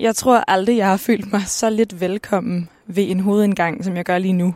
[0.00, 4.04] Jeg tror aldrig, jeg har følt mig så lidt velkommen ved en hovedindgang, som jeg
[4.04, 4.54] gør lige nu.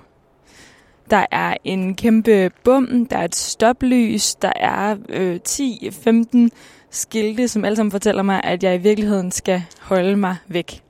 [1.11, 6.49] Der er en kæmpe bum, der er et stoplys, der er øh, 10-15
[6.91, 10.83] skilte, som alle sammen fortæller mig, at jeg i virkeligheden skal holde mig væk.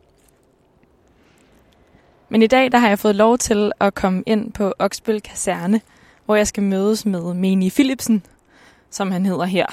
[2.29, 5.81] Men i dag der har jeg fået lov til at komme ind på Oksbøl Kaserne,
[6.25, 8.23] hvor jeg skal mødes med Meni Philipsen,
[8.91, 9.67] som han hedder her.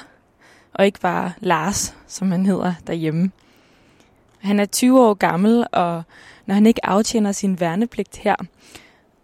[0.73, 3.31] Og ikke bare Lars, som han hedder derhjemme.
[4.39, 6.03] Han er 20 år gammel, og
[6.45, 8.35] når han ikke aftjener sin værnepligt her,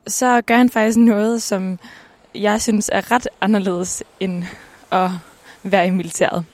[0.08, 1.80] så gør han faktisk noget, som
[2.36, 4.44] jeg synes er ret anderledes end
[4.92, 5.10] at
[5.64, 6.46] være i militæret.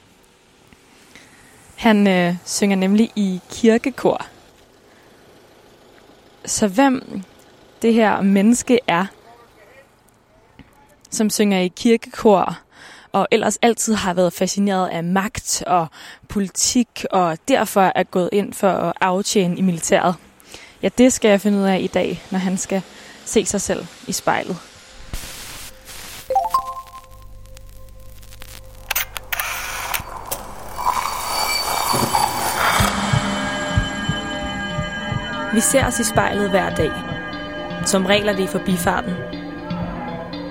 [1.75, 4.25] Han øh, synger nemlig i kirkekor.
[6.45, 7.23] Så hvem
[7.81, 9.05] det her menneske er,
[11.09, 12.59] som synger i kirkekor,
[13.13, 15.87] og ellers altid har været fascineret af magt og
[16.27, 20.15] politik, og derfor er gået ind for at aftjene i militæret.
[20.83, 22.81] Ja, det skal jeg finde ud af i dag, når han skal
[23.25, 24.57] se sig selv i spejlet.
[35.53, 36.91] Vi ser os i spejlet hver dag.
[37.85, 39.30] Som regel er det i forbifarten.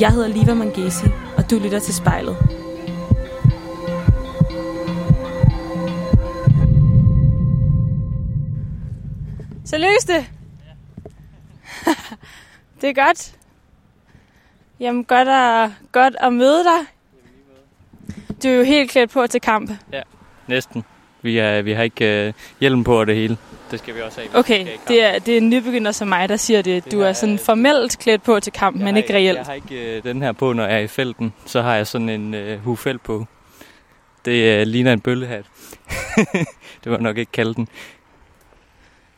[0.00, 2.36] Jeg hedder Liva Mangesi, og du lytter til spejlet.
[9.64, 10.26] Så løs det!
[12.80, 13.34] det er godt.
[14.80, 16.86] Jamen, godt at, godt at møde dig.
[18.42, 19.70] Du er jo helt klædt på til kamp.
[19.92, 20.02] Ja,
[20.46, 20.84] næsten.
[21.22, 23.36] Vi, er, vi har ikke uh, hjelm på og det hele.
[23.70, 24.38] Det skal vi også have.
[24.38, 26.84] Okay, det er, det er en nybegynder som mig, der siger det.
[26.84, 29.36] det du er, sådan formelt klædt på til kamp, men ikke reelt.
[29.36, 31.32] Jeg har ikke uh, den her på, når jeg er i felten.
[31.46, 33.26] Så har jeg sådan en uh, hufeld på.
[34.24, 35.44] Det uh, ligner en bøllehat.
[36.84, 37.68] det var nok ikke kalde den.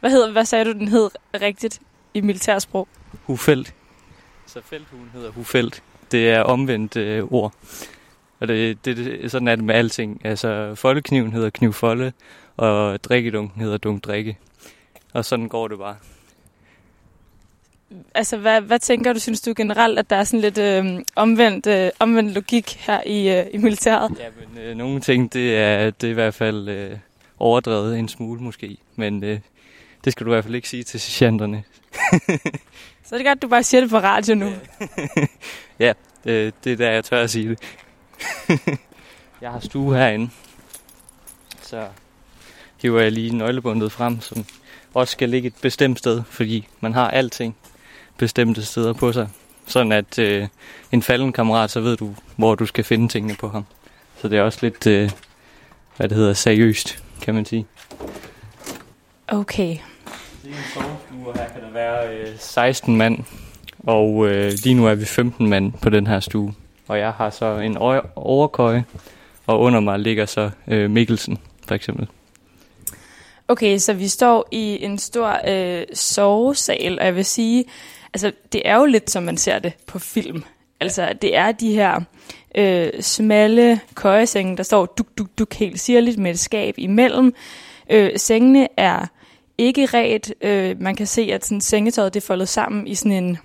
[0.00, 1.10] Hvad, hedder, hvad sagde du, den hed
[1.42, 1.80] rigtigt
[2.14, 2.88] i militærsprog?
[3.24, 3.74] Hufelt.
[4.46, 5.82] Så felthuen hedder hufelt.
[6.12, 7.52] Det er omvendt øh, ord.
[8.40, 10.20] Og det, det, det, sådan er det med alting.
[10.24, 12.12] Altså, foldekniven hedder knivfolde,
[12.60, 14.38] og drikkedunken hedder dunk drikke.
[15.12, 15.96] Og sådan går det bare.
[18.14, 21.66] Altså, hvad, hvad tænker du, synes du generelt, at der er sådan lidt øh, omvendt,
[21.66, 24.18] øh, omvendt logik her i, øh, i militæret?
[24.18, 26.98] Ja, men øh, nogle ting, det er, det er i hvert fald øh,
[27.38, 28.76] overdrevet en smule måske.
[28.96, 29.40] Men øh,
[30.04, 31.62] det skal du i hvert fald ikke sige til sergeanterne.
[33.04, 34.50] Så er det godt, du bare siger det på radio nu.
[35.78, 35.92] ja,
[36.26, 37.60] øh, det er der, jeg tør at sige det.
[39.42, 40.30] jeg har stue herinde.
[41.62, 41.86] Så
[42.82, 44.44] hiver jeg lige nøglebundet frem, som
[44.94, 47.56] også skal ligge et bestemt sted, fordi man har alting
[48.16, 49.28] bestemte steder på sig.
[49.66, 50.48] Sådan at øh,
[50.92, 53.64] en falden kammerat, så ved du, hvor du skal finde tingene på ham.
[54.16, 55.10] Så det er også lidt, øh,
[55.96, 57.66] hvad det hedder, seriøst, kan man sige.
[59.28, 59.76] Okay.
[60.42, 63.18] Det er en sovestue, her kan der være øh, 16 mand.
[63.78, 66.54] Og øh, lige nu er vi 15 mand på den her stue.
[66.88, 67.76] Og jeg har så en
[68.16, 68.84] overkøje,
[69.46, 72.08] og under mig ligger så øh, Mikkelsen, for eksempel.
[73.50, 77.64] Okay, så vi står i en stor øh, sovesal, og jeg vil sige,
[78.14, 80.44] altså det er jo lidt, som man ser det på film.
[80.80, 82.00] Altså det er de her
[82.54, 87.34] øh, smalle køjesenge, der står duk, duk, duk helt sirligt med et skab imellem.
[87.90, 89.06] Øh, sengene er
[89.58, 90.34] ikke ret.
[90.40, 93.38] Øh, man kan se, at sådan sengetøjet det er foldet sammen i sådan en,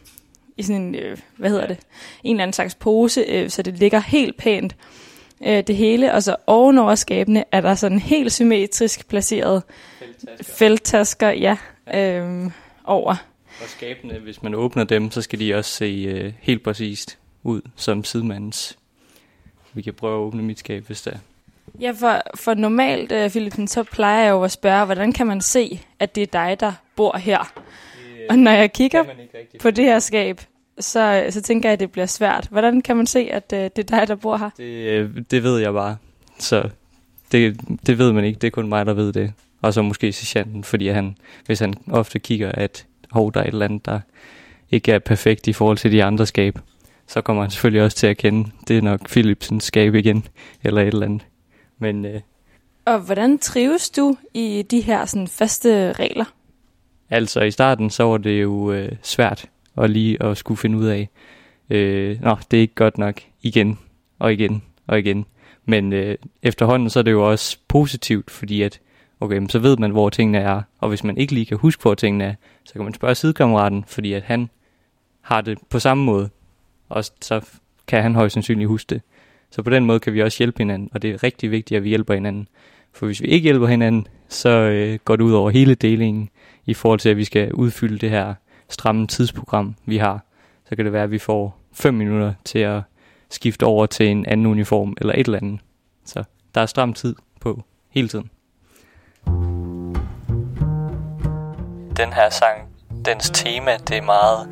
[0.58, 1.78] i sådan en øh, hvad hedder det,
[2.24, 4.76] en eller anden slags pose, øh, så det ligger helt pænt
[5.46, 6.14] øh, det hele.
[6.14, 9.64] Og så ovenover skabene er der sådan helt symmetrisk placeret
[10.28, 11.58] felttasker, felttasker ja,
[11.94, 12.52] øh,
[12.84, 13.16] over.
[13.62, 17.62] Og skabene, hvis man åbner dem, så skal de også se øh, helt præcist ud
[17.76, 18.78] som sidemandens.
[19.74, 21.18] Vi kan prøve at åbne mit skab, hvis det er.
[21.82, 25.42] Ja, for, for normalt, uh, Philippen, så plejer jeg jo at spørge, hvordan kan man
[25.42, 27.38] se, at det er dig, der bor her?
[27.38, 29.04] Det, og når jeg kigger
[29.62, 30.42] på det her skab,
[30.80, 32.48] så, så tænker jeg, at det bliver svært.
[32.52, 34.50] Hvordan kan man se, at uh, det er dig, der bor her?
[34.58, 35.98] Det, det ved jeg bare.
[36.40, 36.70] Så
[37.32, 38.40] det, det ved man ikke.
[38.40, 39.34] Det er kun mig, der ved det.
[39.66, 43.48] Og så måske sergeanten, fordi han, hvis han ofte kigger, at hov, der er et
[43.52, 44.00] eller andet, der
[44.72, 46.60] ikke er perfekt i forhold til de andre skab,
[47.08, 50.28] så kommer han selvfølgelig også til at kende, det er nok Philipsens skab igen,
[50.64, 51.26] eller et eller andet.
[51.80, 52.22] Men øh,
[52.86, 56.26] Og hvordan trives du i de her sådan, faste regler?
[57.10, 59.46] Altså i starten, så var det jo øh, svært
[59.78, 61.10] at lige at skulle finde ud af,
[61.70, 63.80] øh, nå, det er ikke godt nok igen
[64.20, 65.26] og igen og igen.
[65.66, 68.80] Men øh, efterhånden, så er det jo også positivt, fordi at,
[69.20, 70.62] okay, så ved man, hvor tingene er.
[70.80, 72.34] Og hvis man ikke lige kan huske, hvor tingene er,
[72.64, 74.50] så kan man spørge sidekammeraten, fordi at han
[75.22, 76.30] har det på samme måde.
[76.90, 77.42] Og så
[77.88, 79.02] kan han højst sandsynligt huske det.
[79.50, 81.84] Så på den måde kan vi også hjælpe hinanden, og det er rigtig vigtigt, at
[81.84, 82.48] vi hjælper hinanden.
[82.94, 86.30] For hvis vi ikke hjælper hinanden, så øh, går det ud over hele delingen
[86.66, 88.34] i forhold til, at vi skal udfylde det her
[88.70, 90.26] stramme tidsprogram, vi har.
[90.70, 92.82] Så kan det være, at vi får 5 minutter til at
[93.30, 95.60] skifte over til en anden uniform eller et eller andet.
[96.06, 96.24] Så
[96.56, 98.30] der er stram tid på hele tiden.
[101.98, 102.70] Den her sang,
[103.06, 104.50] dens tema, det er meget,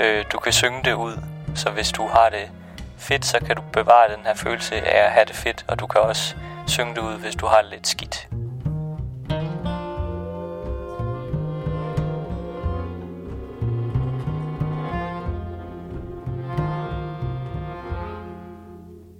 [0.00, 1.22] øh, du kan synge det ud.
[1.54, 2.50] Så hvis du har det
[2.98, 5.86] fedt, så kan du bevare den her følelse af at have det fedt, og du
[5.86, 6.34] kan også
[6.66, 8.28] synge det ud, hvis du har det lidt skidt.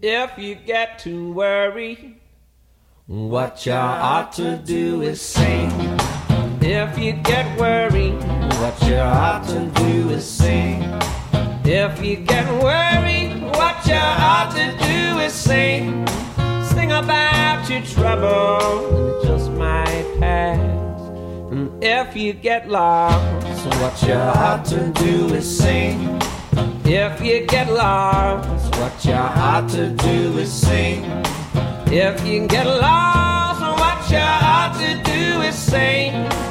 [0.03, 2.15] If you get to worry,
[3.07, 6.10] what you ought to do is sing.
[6.73, 8.15] If you get worried,
[8.61, 10.85] what you ought to do is sing.
[11.65, 16.07] If you get worried, what you ought to do is sing.
[16.63, 20.61] Sing about your trouble, it just might pass.
[21.51, 26.21] And if you get lost, what you ought to do is sing.
[26.85, 31.05] If you get lost, what you ought to do is sing.
[31.87, 36.50] If you get lost, what you ought to do is sing.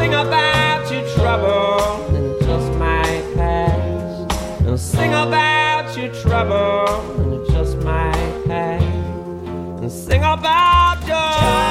[0.00, 4.32] Sing about your trouble, and it just might pass.
[4.66, 8.82] And sing about your trouble, and it just might pass.
[8.82, 11.69] And sing about your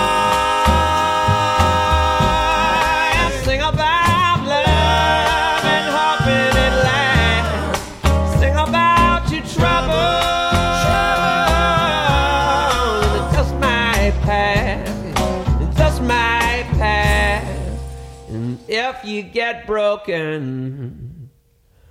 [19.31, 21.29] get broken,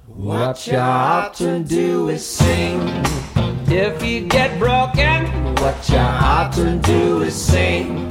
[0.06, 2.80] what you ought to do is sing.
[3.66, 5.26] If you get broken,
[5.56, 8.10] what you ought to do is sing.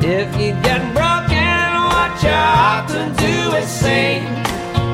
[0.00, 4.22] If you get broken, what you ought to do is sing.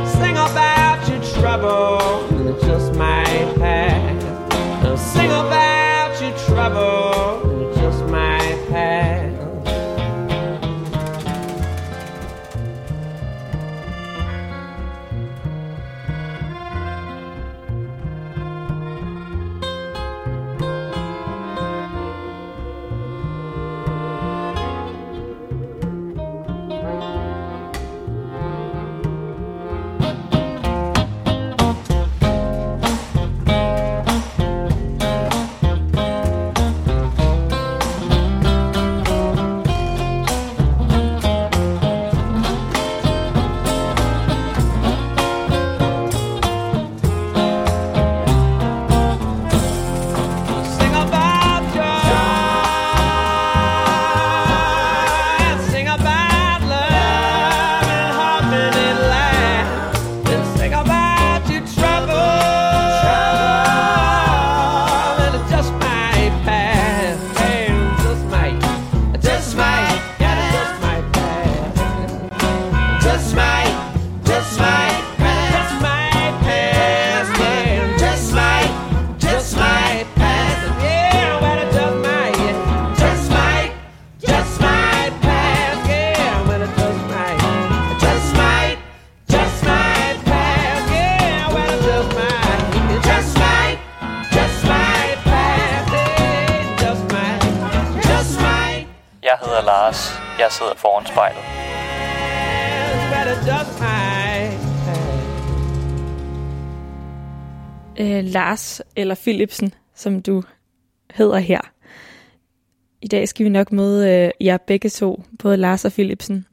[0.06, 4.22] Sing about your trouble, and it just might pass.
[4.82, 7.01] Now sing about your trouble,
[108.03, 110.43] øh, Lars eller Philipsen, som du
[111.15, 111.61] hedder her.
[113.03, 116.47] I dag skal vi nok møde øh, jer begge to, både Lars og Philipsen.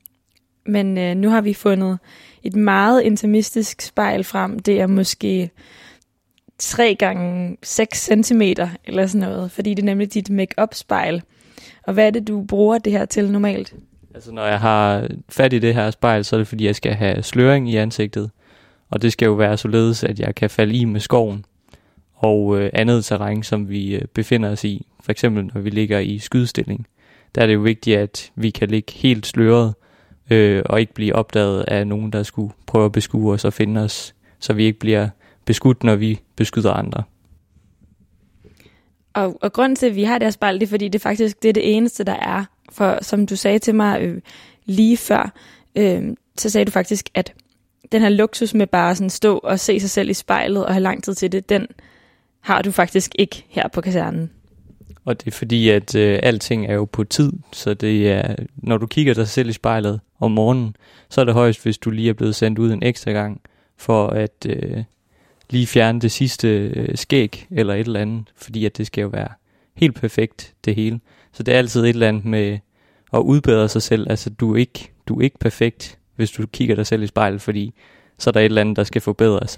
[0.65, 1.99] Men øh, nu har vi fundet
[2.43, 4.59] et meget intimistisk spejl frem.
[4.59, 5.49] Det er måske
[6.57, 8.41] 3 gange 6 cm
[8.85, 11.21] eller sådan noget, fordi det er nemlig dit make-up spejl.
[11.83, 13.73] Og hvad er det, du bruger det her til normalt?
[14.15, 16.93] Altså når jeg har fat i det her spejl, så er det fordi, jeg skal
[16.93, 18.31] have sløring i ansigtet.
[18.89, 21.45] Og det skal jo være således, at jeg kan falde i med skoven
[22.15, 24.85] og øh, andet terræn, som vi øh, befinder os i.
[25.01, 26.87] For eksempel når vi ligger i skydstilling.
[27.35, 29.73] der er det jo vigtigt, at vi kan ligge helt sløret,
[30.29, 33.81] øh, og ikke blive opdaget af nogen, der skulle prøve at beskue os og finde
[33.81, 35.09] os, så vi ikke bliver
[35.45, 37.03] beskudt, når vi beskyder andre.
[39.13, 41.43] Og, og grunden til, at vi har det her spejl, det er, fordi det faktisk
[41.43, 42.45] det er det eneste, der er.
[42.71, 44.21] For som du sagde til mig øh,
[44.65, 45.33] lige før,
[45.75, 46.03] øh,
[46.37, 47.33] så sagde du faktisk, at
[47.91, 50.83] den her luksus med bare sådan stå og se sig selv i spejlet og have
[50.83, 51.67] lang tid til det, den
[52.41, 54.31] har du faktisk ikke her på kasernen.
[55.05, 58.77] Og det er fordi, at øh, alting er jo på tid, så det er, når
[58.77, 60.75] du kigger dig selv i spejlet om morgenen,
[61.09, 63.41] så er det højst, hvis du lige er blevet sendt ud en ekstra gang,
[63.77, 64.83] for at øh,
[65.49, 69.07] lige fjerne det sidste øh, skæg eller et eller andet, fordi at det skal jo
[69.07, 69.27] være
[69.75, 70.99] helt perfekt, det hele.
[71.31, 72.59] Så det er altid et eller andet med
[73.13, 74.09] at udbedre sig selv.
[74.09, 77.41] Altså, du er ikke, du er ikke perfekt, hvis du kigger dig selv i spejlet,
[77.41, 77.73] fordi
[78.17, 79.57] så er der et eller andet, der skal forbedres.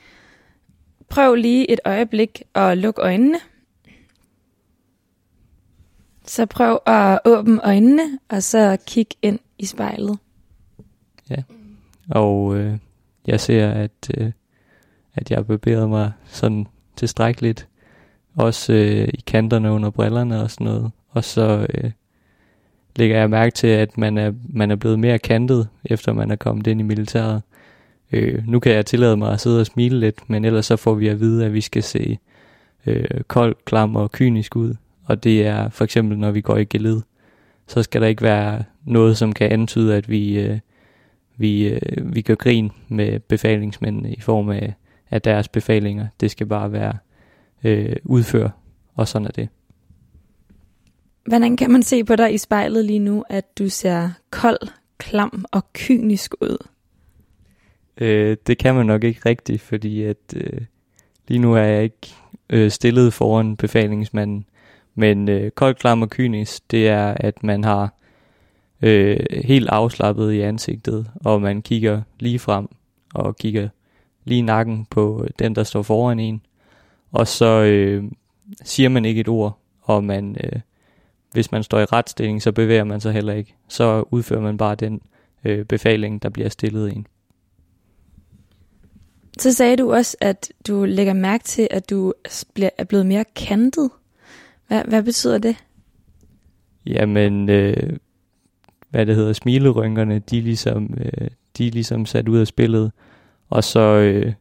[1.10, 3.38] Prøv lige et øjeblik at lukke øjnene.
[6.26, 10.18] Så prøv at åbne øjnene, og så kig ind i spejlet.
[11.30, 11.44] Ja,
[12.10, 12.78] og øh,
[13.28, 14.32] jeg ser, at, øh,
[15.16, 17.68] at jeg har barberet mig sådan tilstrækkeligt.
[18.36, 20.92] Også øh, i kanterne under brillerne og sådan noget.
[21.10, 21.92] Og så øh,
[22.96, 26.36] lægger jeg mærke til, at man er, man er blevet mere kantet, efter man er
[26.36, 27.42] kommet ind i militæret.
[28.12, 30.94] Øh, nu kan jeg tillade mig at sidde og smile lidt, men ellers så får
[30.94, 32.18] vi at vide, at vi skal se
[32.86, 34.76] øh, kold, klam og kynisk ud.
[35.06, 37.02] Og det er for eksempel, når vi går i geled,
[37.68, 40.60] så skal der ikke være noget, som kan antyde, at vi, øh,
[41.38, 44.74] vi, øh, vi gør grin med befalingsmændene i form af,
[45.12, 46.08] af deres befalinger.
[46.20, 46.94] Det skal bare være
[47.64, 48.50] øh, udfør,
[48.96, 49.50] og sådan er det.
[51.26, 55.46] Hvordan kan man se på dig i spejlet lige nu, at du ser kold, klam
[55.52, 56.68] og kynisk ud?
[57.98, 60.62] Øh, det kan man nok ikke rigtigt, fordi at øh,
[61.28, 62.16] lige nu er jeg ikke
[62.50, 64.46] øh, stillet foran befalingsmanden.
[64.96, 67.94] Men øh, kold, klam og kynisk, det er, at man har
[68.82, 72.68] øh, helt afslappet i ansigtet, og man kigger lige frem
[73.14, 73.70] og kigger
[74.26, 76.42] lige nakken på den, der står foran en.
[77.12, 78.04] Og så øh,
[78.64, 80.60] siger man ikke et ord, og man, øh,
[81.34, 83.56] hvis man står i retstilling, så bevæger man sig heller ikke.
[83.68, 85.02] Så udfører man bare den
[85.46, 87.08] øh, befaling, der bliver stillet en.
[89.40, 92.14] Så sagde du også, at du lægger mærke til, at du
[92.78, 93.90] er blevet mere kantet.
[94.68, 95.56] Hvad, hvad betyder det?
[96.86, 97.98] Jamen, øh,
[98.90, 102.92] hvad det hedder, smilerynkerne, de er ligesom, øh, de er ligesom sat ud af spillet.
[103.50, 104.34] Og så, øh,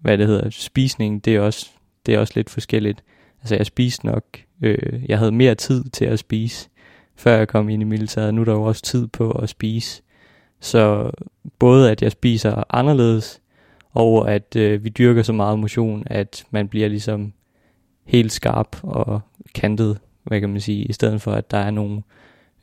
[0.00, 1.70] hvad det hedder, spisning, det er også,
[2.06, 3.04] det er også lidt forskelligt.
[3.40, 4.24] Altså, jeg spiste nok,
[4.62, 6.68] øh, jeg havde mere tid til at spise,
[7.16, 8.34] før jeg kom ind i militæret.
[8.34, 10.02] Nu er der jo også tid på at spise.
[10.60, 11.10] Så
[11.58, 13.40] både at jeg spiser anderledes,
[13.92, 17.32] og at øh, vi dyrker så meget motion, at man bliver ligesom
[18.04, 19.20] helt skarp og
[19.54, 22.02] kantet, hvad kan man sige, i stedet for at der er nogle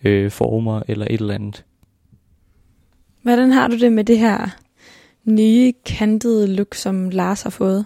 [0.03, 1.65] øh, former eller et eller andet.
[3.21, 4.57] Hvordan har du det med det her
[5.25, 7.85] nye kantede look, som Lars har fået?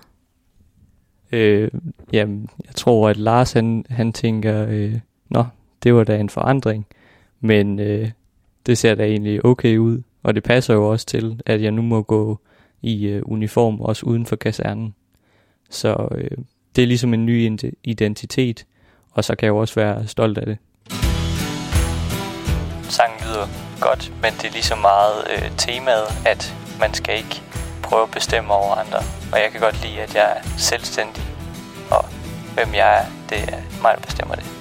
[1.31, 1.71] Øh,
[2.13, 5.45] jamen, jeg tror, at Lars han, han tænker, øh, nå,
[5.83, 6.85] det var da en forandring,
[7.39, 8.11] men øh,
[8.65, 11.81] det ser da egentlig okay ud, og det passer jo også til, at jeg nu
[11.81, 12.39] må gå
[12.81, 14.95] i øh, uniform, også uden for kasernen.
[15.69, 16.37] Så øh,
[16.75, 18.65] det er ligesom en ny identitet,
[19.11, 20.57] og så kan jeg jo også være stolt af det.
[22.83, 23.47] Sangen lyder
[23.81, 27.41] godt, men det er lige så meget øh, temaet, at man skal ikke
[27.91, 28.99] prøve at bestemme over andre.
[29.33, 31.23] Og jeg kan godt lide, at jeg er selvstændig,
[31.89, 32.05] og
[32.53, 34.60] hvem jeg er, det er mig, der bestemmer det.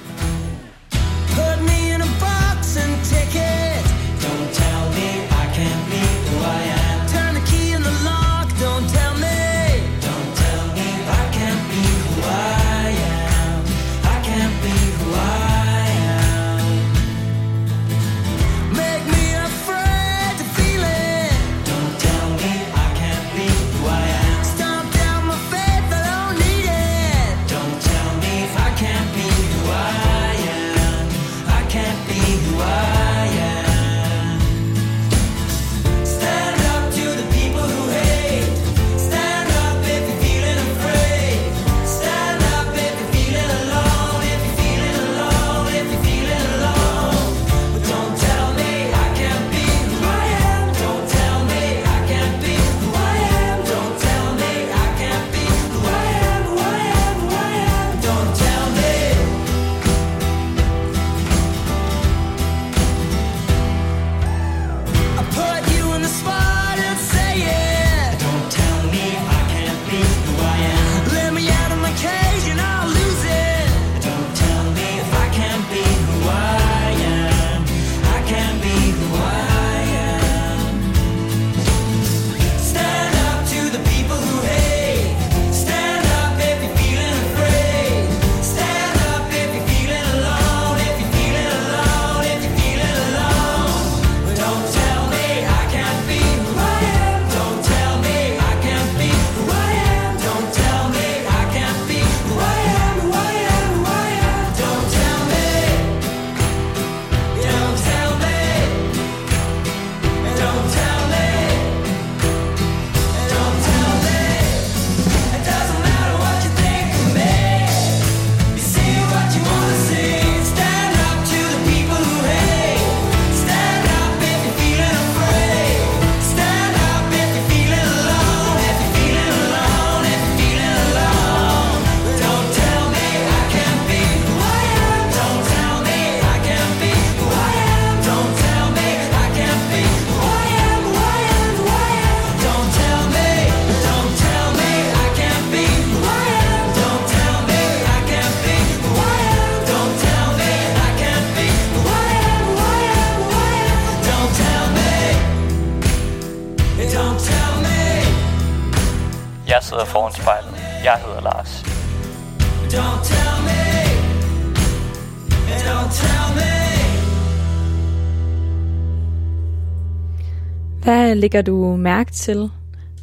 [171.20, 172.50] Lægger du mærke til,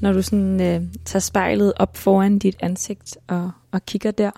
[0.02, 4.32] når du sådan øh, tager spejlet op foran dit ansigt og, og kigger der?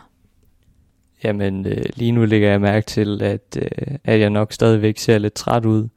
[1.23, 5.17] Jamen, øh, lige nu lægger jeg mærke til, at, øh, at jeg nok stadigvæk ser
[5.17, 5.87] lidt træt ud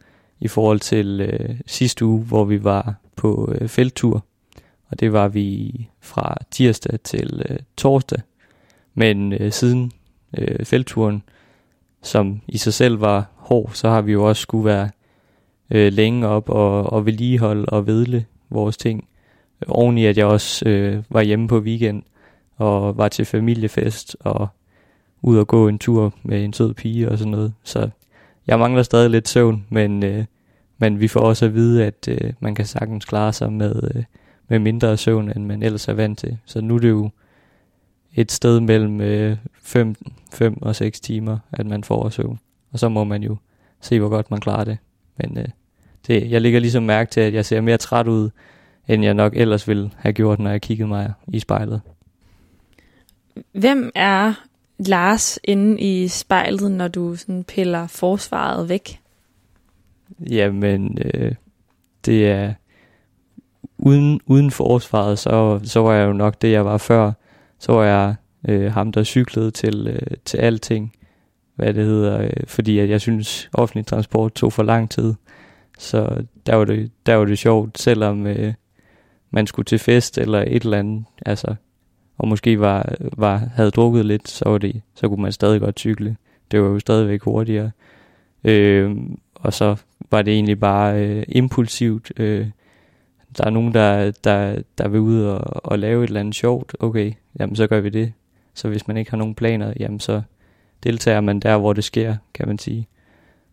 [0.41, 4.25] i forhold til øh, sidste uge, hvor vi var på øh, felttur.
[4.89, 8.21] Og det var vi fra tirsdag til øh, torsdag.
[8.95, 9.93] Men øh, siden
[10.39, 11.23] øh, feltturen,
[12.03, 14.91] som i sig selv var hård, så har vi jo også skulle være
[15.73, 19.09] øh, længe op og, og vedligeholde og vedle vores ting.
[19.63, 22.03] Øh, Oven i at jeg også øh, var hjemme på weekend
[22.57, 24.49] og var til familiefest og
[25.23, 27.55] ud og gå en tur med en sød pige og sådan noget.
[27.63, 27.91] Så
[28.47, 30.25] jeg mangler stadig lidt søvn, men, øh,
[30.79, 34.05] men vi får også at vide, at øh, man kan sagtens klare sig med, øh,
[34.49, 36.39] med mindre søvn, end man ellers er vant til.
[36.45, 37.11] Så nu er det jo
[38.15, 39.01] et sted mellem
[39.63, 39.97] 5
[40.41, 42.39] øh, og 6 timer, at man får søvn.
[42.73, 43.37] Og så må man jo
[43.81, 44.79] se, hvor godt man klarer det.
[45.17, 45.49] Men øh,
[46.07, 48.31] det, jeg ligger ligesom mærke til, at jeg ser mere træt ud,
[48.89, 51.81] end jeg nok ellers ville have gjort, når jeg kiggede mig i spejlet.
[53.53, 54.35] Hvem er
[54.79, 59.01] Lars inde i spejlet, når du sådan piller forsvaret væk?
[60.31, 61.35] Jamen, øh,
[62.07, 62.55] det er
[63.79, 67.13] uden, uden forsvaret, så, så var jeg jo nok det, jeg var før.
[67.59, 68.15] Så var jeg
[68.49, 70.93] øh, ham, der cyklede til, øh, til alting,
[71.55, 75.15] hvad det hedder, øh, fordi at jeg synes, offentlig transport tog for lang tid.
[75.79, 78.55] Så der var det, der var det sjovt, selvom øh,
[79.31, 81.55] man skulle til fest eller et eller andet, altså,
[82.19, 85.79] og måske var, var, havde drukket lidt, så, var det, så kunne man stadig godt
[85.79, 86.17] cykle.
[86.51, 87.71] Det var jo stadigvæk hurtigere.
[88.45, 88.97] Øh,
[89.35, 89.77] og så
[90.11, 92.13] var det egentlig bare øh, impulsivt.
[92.17, 92.47] Øh,
[93.39, 96.77] der er nogen, der, der, der vil ud og, og lave et eller andet sjovt.
[96.81, 98.13] Okay, jamen så gør vi det.
[98.55, 100.23] Så hvis man ikke har nogen planer, jamen så
[100.85, 102.89] deltager man der, hvor det sker, kan man sige.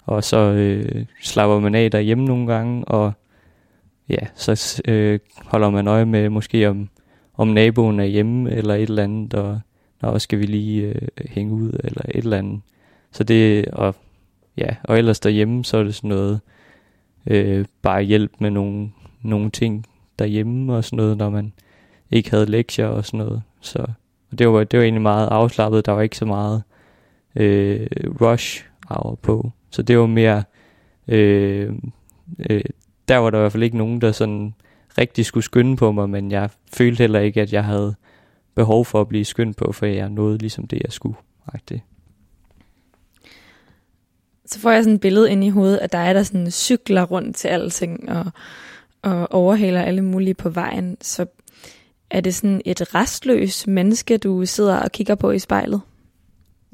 [0.10, 3.14] Og så øh, slapper man af derhjemme nogle gange, og
[4.10, 6.90] ja, så øh, holder man øje med måske om,
[7.34, 9.60] om naboen er hjemme, eller et eller andet, og
[10.02, 12.62] når skal vi lige øh, hænge ud, eller et eller andet.
[13.12, 13.96] Så det, og
[14.58, 16.40] ja, og ellers derhjemme, så er det sådan noget,
[17.28, 18.90] øh, bare hjælp med nogle,
[19.22, 19.86] nogle ting
[20.20, 21.54] derhjemme og sådan noget, når man
[22.12, 23.42] ikke havde lektier og sådan noget.
[23.62, 23.86] Så
[24.32, 26.64] og det var, det var egentlig meget afslappet, der var ikke så meget
[27.36, 27.88] øh,
[28.22, 29.52] rush hour på.
[29.72, 30.44] Så det var mere,
[31.08, 31.74] øh,
[32.50, 32.62] øh,
[33.08, 34.54] der var der i hvert fald ikke nogen, der sådan
[34.98, 37.96] rigtig skulle skynde på mig, men jeg følte heller ikke, at jeg havde
[38.56, 41.16] behov for at blive skyndt på, for jeg nåede ligesom det, jeg skulle.
[41.54, 41.84] Rigtigt.
[44.46, 47.04] Så får jeg sådan et billede ind i hovedet, at der er der sådan cykler
[47.04, 48.32] rundt til alting, og,
[49.02, 50.98] og overhaler alle mulige på vejen.
[51.02, 51.26] Så
[52.10, 55.82] er det sådan et restløs menneske, du sidder og kigger på i spejlet?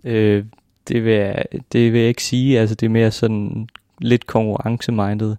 [0.04, 0.46] Øh,
[0.88, 2.60] det, vil jeg, det vil jeg ikke sige.
[2.60, 3.70] Altså, det er mere sådan
[4.02, 5.38] lidt konkurrencemindet.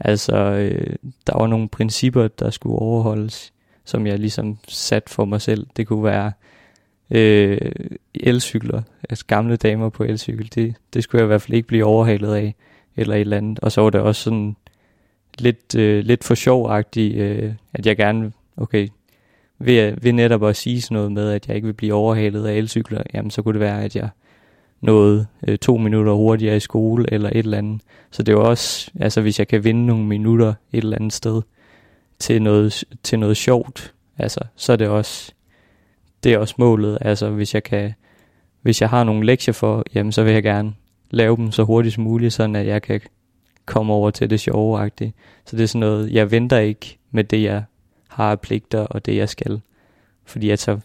[0.00, 3.52] Altså, øh, der var nogle principper, der skulle overholdes,
[3.84, 5.66] som jeg ligesom sat for mig selv.
[5.76, 6.32] Det kunne være
[7.10, 7.72] øh,
[8.14, 10.50] elcykler, altså gamle damer på elcykel.
[10.54, 12.54] Det, det skulle jeg i hvert fald ikke blive overhalet af,
[12.96, 13.58] eller et eller andet.
[13.60, 14.56] Og så var det også sådan
[15.38, 18.88] lidt, øh, lidt for sjovagtigt, øh, at jeg gerne, okay,
[19.58, 22.54] ved, ved netop at sige sådan noget med, at jeg ikke vil blive overhalet af
[22.54, 24.08] elcykler, jamen så kunne det være, at jeg
[24.80, 27.80] noget øh, to minutter hurtigere i skole eller et eller andet.
[28.10, 31.42] Så det er også, altså hvis jeg kan vinde nogle minutter et eller andet sted
[32.18, 35.32] til noget, til noget sjovt, altså så er det også,
[36.24, 36.98] det er også målet.
[37.00, 37.92] Altså hvis jeg kan,
[38.62, 40.74] hvis jeg har nogle lektier for, jamen så vil jeg gerne
[41.10, 43.00] lave dem så hurtigt som muligt, sådan at jeg kan
[43.66, 45.10] komme over til det sjove -agtige.
[45.44, 47.64] Så det er sådan noget, jeg venter ikke med det, jeg
[48.08, 49.60] har pligter og det, jeg skal.
[50.24, 50.78] Fordi at så,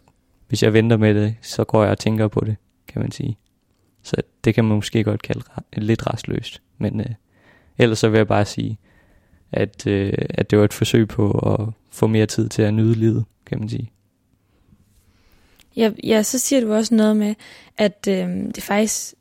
[0.47, 2.55] hvis jeg venter med det, så går jeg og tænker på det,
[2.87, 3.37] kan man sige.
[4.45, 5.43] Det kan man måske godt kalde
[5.77, 6.61] lidt restløst.
[6.77, 7.05] Men øh,
[7.77, 8.77] ellers så vil jeg bare sige,
[9.51, 12.95] at, øh, at det var et forsøg på at få mere tid til at nyde
[12.95, 13.91] livet, kan man sige.
[15.75, 17.35] Ja, ja så siger du også noget med,
[17.77, 19.13] at øh, det faktisk,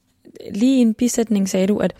[0.55, 1.95] lige i en bisætning sagde du, at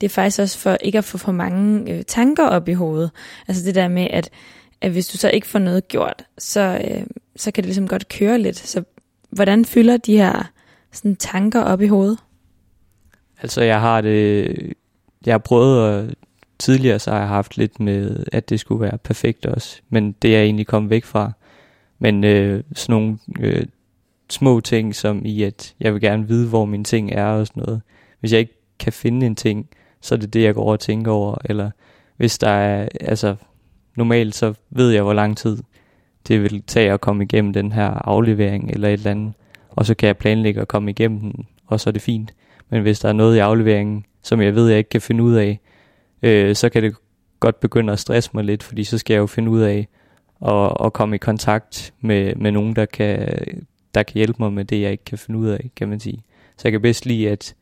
[0.00, 3.10] det er faktisk også for ikke at få for mange øh, tanker op i hovedet.
[3.48, 4.30] Altså det der med, at
[4.82, 7.06] at hvis du så ikke får noget gjort, så, øh,
[7.36, 8.56] så kan det ligesom godt køre lidt.
[8.56, 8.84] Så
[9.30, 10.50] hvordan fylder de her
[10.92, 12.18] sådan, tanker op i hovedet?
[13.42, 14.56] Altså jeg har det,
[15.26, 16.14] jeg har prøvet at,
[16.58, 20.30] tidligere så har jeg haft lidt med, at det skulle være perfekt også, men det
[20.30, 21.32] er jeg egentlig kommet væk fra.
[21.98, 23.66] Men øh, sådan nogle øh,
[24.30, 27.62] små ting, som i at jeg vil gerne vide, hvor mine ting er og sådan
[27.62, 27.82] noget.
[28.20, 29.68] Hvis jeg ikke kan finde en ting,
[30.00, 31.36] så er det det, jeg går og tænker over.
[31.44, 31.70] Eller
[32.16, 33.36] hvis der er, altså
[33.96, 35.58] normalt så ved jeg, hvor lang tid
[36.28, 39.32] det vil tage at komme igennem den her aflevering eller et eller andet,
[39.70, 42.34] og så kan jeg planlægge at komme igennem den, og så er det fint.
[42.72, 45.34] Men hvis der er noget i afleveringen, som jeg ved, jeg ikke kan finde ud
[45.34, 45.60] af,
[46.22, 46.94] øh, så kan det
[47.40, 49.88] godt begynde at stresse mig lidt, fordi så skal jeg jo finde ud af
[50.46, 53.28] at, at komme i kontakt med, med nogen, der kan,
[53.94, 56.22] der kan hjælpe mig med det, jeg ikke kan finde ud af, kan man sige.
[56.56, 57.54] Så jeg kan bedst lide, at,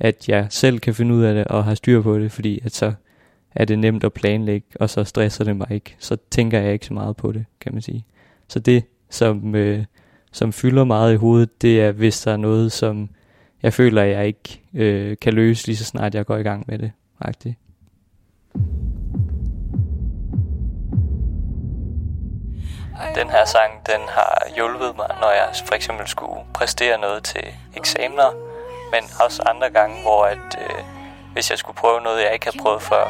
[0.00, 2.72] at jeg selv kan finde ud af det og har styr på det, fordi at
[2.72, 2.92] så
[3.54, 5.96] er det nemt at planlægge, og så stresser det mig ikke.
[5.98, 8.04] Så tænker jeg ikke så meget på det, kan man sige.
[8.48, 9.84] Så det, som, øh,
[10.32, 13.08] som fylder meget i hovedet, det er, hvis der er noget, som
[13.64, 16.78] jeg føler, jeg ikke øh, kan løse lige så snart jeg går i gang med
[16.78, 16.92] det.
[17.20, 17.58] Agtigt.
[23.14, 27.44] Den her sang, den har hjulpet mig, når jeg for eksempel skulle præstere noget til
[27.76, 28.30] eksamener,
[28.92, 30.84] men også andre gange, hvor at, øh,
[31.32, 33.04] hvis jeg skulle prøve noget, jeg ikke har prøvet før.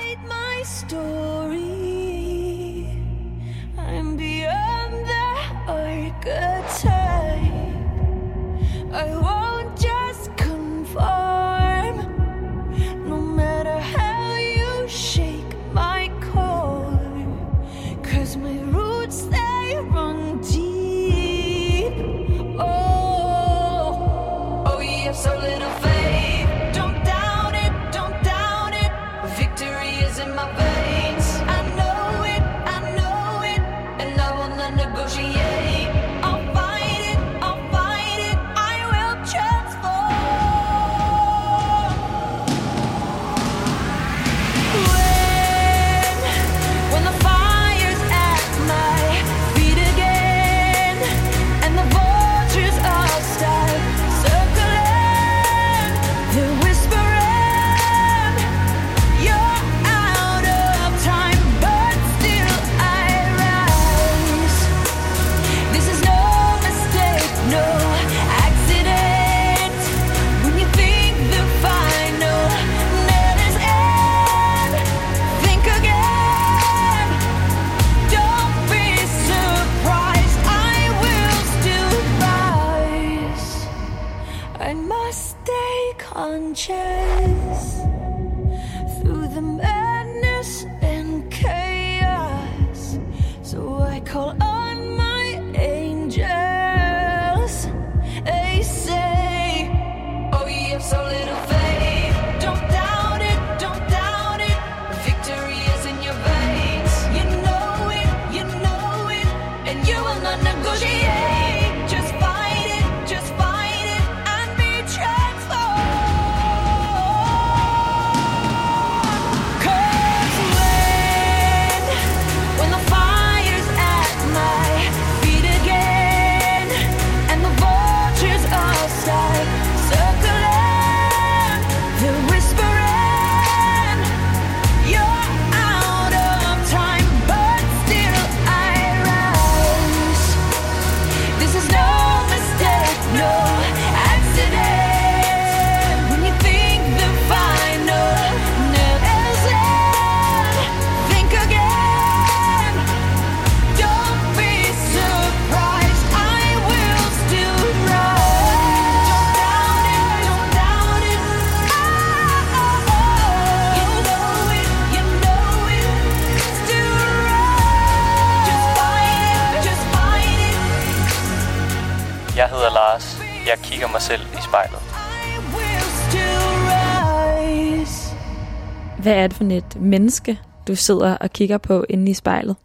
[179.95, 182.57] Menneske, du sidder og kigger på inde i spejlet?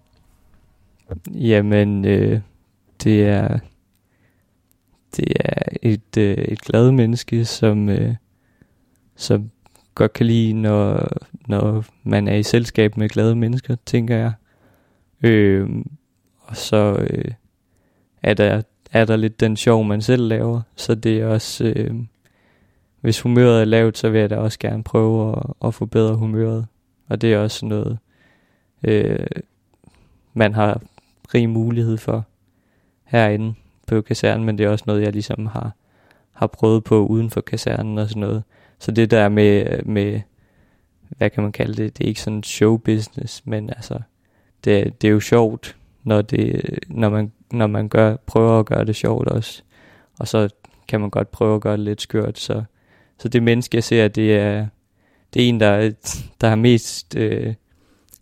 [1.32, 2.40] Jamen, øh,
[3.04, 3.60] det er
[5.18, 8.16] det er et, øh, et glad menneske, som, øh,
[9.16, 9.52] som
[9.96, 11.08] godt kan lide, når,
[11.48, 14.32] når man er i selskab med glade mennesker, tænker jeg.
[15.24, 15.70] Øh,
[16.40, 17.32] og så øh,
[18.24, 18.62] er, der,
[18.92, 21.74] er der lidt den sjov, man selv laver, så det er også...
[21.76, 21.96] Øh,
[23.02, 26.68] hvis humøret er lavt, så vil jeg da også gerne prøve at, at forbedre humøret.
[27.10, 27.98] Og det er også noget,
[28.84, 29.26] øh,
[30.34, 30.82] man har
[31.34, 32.26] rig mulighed for
[33.04, 33.54] herinde
[33.88, 35.72] på kasernen, men det er også noget, jeg ligesom har,
[36.32, 38.44] har prøvet på uden for kasernen og sådan noget.
[38.80, 40.22] Så det der med, med,
[41.10, 44.00] hvad kan man kalde det, det er ikke sådan show business, men altså,
[44.64, 48.86] det, det er jo sjovt, når, det, når, man, når man gør, prøver at gøre
[48.86, 49.64] det sjovt også.
[50.20, 50.50] Og så
[50.88, 52.64] kan man godt prøve at gøre det lidt skørt, så,
[53.18, 54.68] så det menneske, jeg ser, det er,
[55.34, 55.92] det er en, der,
[56.42, 57.54] der er mest, øh,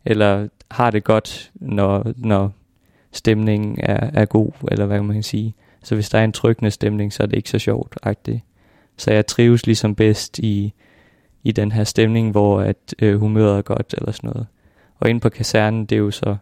[0.06, 2.54] eller har det godt, når, når,
[3.12, 5.56] stemningen er, er god, eller hvad man kan sige.
[5.84, 7.98] Så hvis der er en tryggende stemning, så er det ikke så sjovt.
[8.06, 8.40] -agtigt.
[8.98, 10.74] Så jeg trives ligesom bedst i,
[11.44, 14.48] i den her stemning, hvor at øh, humøret er godt eller sådan noget.
[15.00, 16.36] Og inde på kasernen, det er jo så,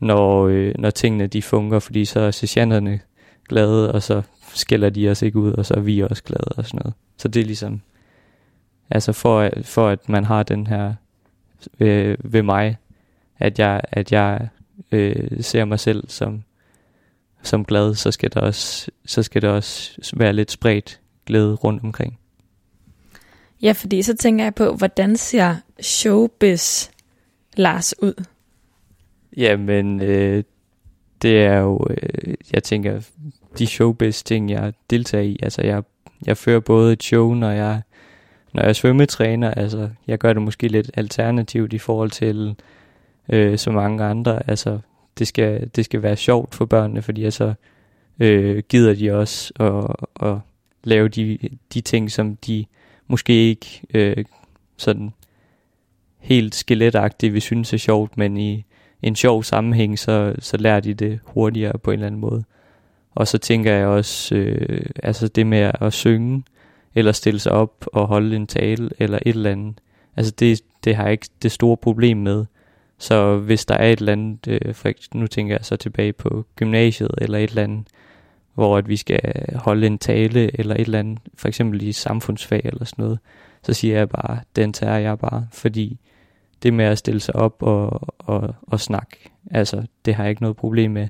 [0.00, 3.00] når, øh, når tingene de fungerer, fordi så er sergeanterne
[3.48, 4.22] glade, og så
[4.54, 6.94] skælder de os ikke ud, og så er vi også glade og sådan noget.
[7.16, 7.82] Så det er ligesom,
[8.90, 10.94] altså for, at- for at man har den her
[11.80, 12.76] øh, ved mig,
[13.38, 14.48] at jeg, at jeg
[14.92, 16.42] øh, ser mig selv som,
[17.42, 21.82] som glad, så skal, der også, så skal der også være lidt spredt glæde rundt
[21.84, 22.18] omkring.
[23.62, 26.88] Ja, fordi så tænker jeg på, hvordan ser showbiz
[27.56, 28.24] Lars ud?
[29.36, 30.44] Jamen, øh,
[31.22, 33.00] det er jo, øh, jeg tænker,
[33.58, 35.82] de showbiz ting, jeg deltager i, altså jeg,
[36.26, 37.82] jeg fører både et show, når jeg,
[38.54, 42.56] når jeg svømmetræner, altså jeg gør det måske lidt alternativt i forhold til
[43.28, 44.78] øh, så mange andre, altså
[45.18, 47.54] det skal, det skal være sjovt for børnene, fordi så
[48.20, 50.36] øh, gider de også at, at
[50.84, 51.38] lave de,
[51.74, 52.64] de ting, som de
[53.06, 54.24] måske ikke øh,
[54.76, 55.12] sådan
[56.18, 58.64] helt skeletagtigt vil synes er sjovt, men i
[59.02, 62.44] en sjov sammenhæng, så, så lærer de det hurtigere på en eller anden måde.
[63.14, 66.42] Og så tænker jeg også, øh, altså det med at synge,
[66.94, 69.80] eller stille sig op og holde en tale, eller et eller andet.
[70.16, 72.44] Altså det, det har jeg ikke det store problem med.
[72.98, 76.12] Så hvis der er et eller andet, øh, for eksempel, nu tænker jeg så tilbage
[76.12, 77.86] på gymnasiet, eller et eller andet,
[78.54, 79.20] hvor at vi skal
[79.54, 83.18] holde en tale, eller et eller andet, for eksempel i samfundsfag eller sådan noget,
[83.62, 85.98] så siger jeg bare, den tager jeg bare, fordi
[86.62, 89.16] det med at stille sig op og, og, og snakke,
[89.50, 91.08] altså det har jeg ikke noget problem med.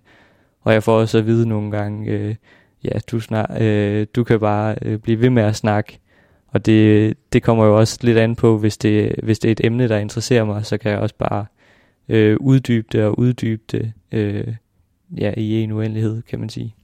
[0.60, 2.34] Og jeg får også at vide nogle gange, øh,
[2.84, 5.98] ja, du, snak, øh, du kan bare øh, blive ved med at snakke.
[6.48, 9.60] Og det, det kommer jo også lidt an på, hvis det, hvis det er et
[9.64, 11.46] emne, der interesserer mig, så kan jeg også bare
[12.08, 14.54] øh, uddybe det og uddybe det øh,
[15.18, 16.74] ja, i en uendelighed, kan man sige.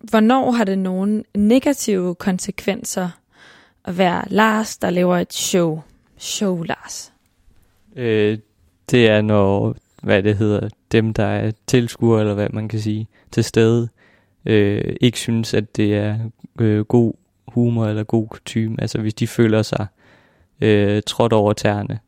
[0.00, 3.08] Hvornår har det nogle negative konsekvenser
[3.84, 5.82] at være Lars, der laver et show?
[6.16, 7.12] Show Lars.
[7.96, 8.38] Øh,
[8.90, 13.08] det er når, hvad det hedder, dem der er tilskuere, eller hvad man kan sige,
[13.30, 13.88] til stede,
[14.46, 16.18] øh, ikke synes, at det er
[16.60, 17.12] øh, god
[17.48, 18.80] humor eller god kutume.
[18.80, 19.86] Altså hvis de føler sig
[20.60, 21.98] øh, trådt over tæerne.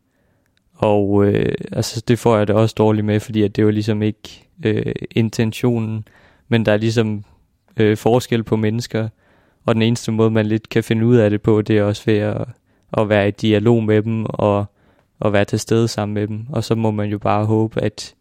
[0.75, 4.03] Og øh, altså, det får jeg det også dårligt med, fordi at det var ligesom
[4.03, 6.05] ikke øh, intentionen,
[6.49, 7.25] men der er ligesom
[7.77, 9.09] øh, forskel på mennesker,
[9.65, 12.03] og den eneste måde, man lidt kan finde ud af det på, det er også
[12.07, 12.45] ved at,
[12.99, 14.67] at være i dialog med dem, og
[15.21, 16.47] og være til stede sammen med dem.
[16.51, 18.15] Og så må man jo bare håbe, at,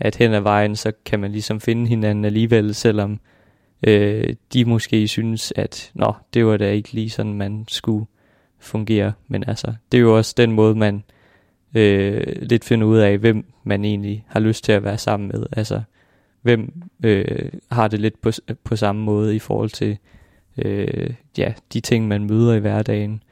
[0.00, 3.20] at hen ad vejen, så kan man ligesom finde hinanden alligevel, selvom
[3.86, 8.06] øh, de måske synes, at nå, det var da ikke lige sådan, man skulle
[8.58, 9.12] fungere.
[9.28, 11.04] Men altså, det er jo også den måde, man
[11.74, 15.46] øh, lidt finder ud af, hvem man egentlig har lyst til at være sammen med.
[15.52, 15.82] Altså,
[16.42, 18.30] hvem øh, har det lidt på,
[18.64, 19.98] på samme måde i forhold til
[20.58, 23.22] øh, ja, de ting, man møder i hverdagen,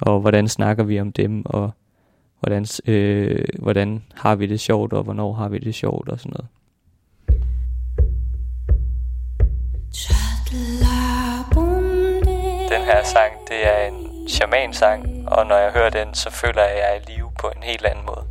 [0.00, 1.70] og hvordan snakker vi om dem, og
[2.40, 6.32] hvordan, øh, hvordan har vi det sjovt, og hvornår har vi det sjovt, og sådan
[6.32, 6.48] noget.
[12.68, 16.70] Den her sang, det er en shaman-sang, og når jeg hører den, så føler jeg,
[16.72, 18.24] at jeg er i live på en helt anden måde.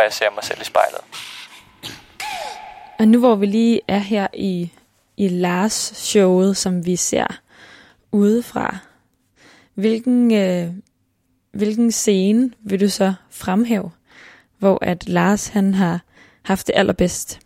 [0.00, 1.00] Og jeg ser mig selv i spejlet.
[2.98, 4.72] Og nu hvor vi lige er her i,
[5.16, 7.26] i Lars showet, som vi ser
[8.12, 8.78] udefra,
[9.74, 10.68] hvilken, øh,
[11.52, 13.90] hvilken scene vil du så fremhæve,
[14.58, 16.00] hvor at Lars han har
[16.42, 17.40] haft det allerbedst?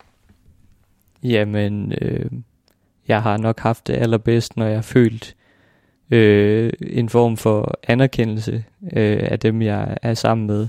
[1.22, 2.30] Jamen, øh,
[3.08, 5.36] jeg har nok haft det allerbedst, når jeg har følt
[6.10, 10.68] øh, en form for anerkendelse øh, af dem, jeg er sammen med.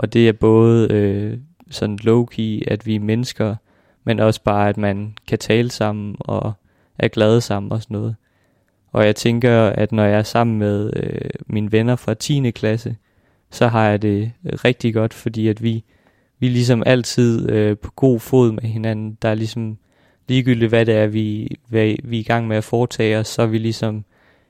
[0.00, 1.38] Og det er både øh,
[1.70, 3.56] sådan low-key, at vi er mennesker,
[4.04, 6.52] men også bare, at man kan tale sammen og
[6.98, 8.16] er glade sammen og sådan noget.
[8.92, 12.50] Og jeg tænker, at når jeg er sammen med øh, mine venner fra 10.
[12.50, 12.96] klasse,
[13.50, 15.84] så har jeg det øh, rigtig godt, fordi at vi,
[16.38, 19.18] vi er ligesom altid øh, på god fod med hinanden.
[19.22, 19.78] Der er ligesom
[20.28, 23.42] ligegyldigt, hvad det er, vi, hvad vi er i gang med at foretage os, så
[23.42, 24.04] er vi ligesom